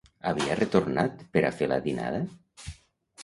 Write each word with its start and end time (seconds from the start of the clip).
Havia 0.29 0.55
retornat 0.59 1.19
per 1.37 1.43
a 1.45 1.51
fer 1.59 1.67
la 1.73 1.79
dinada? 1.87 2.23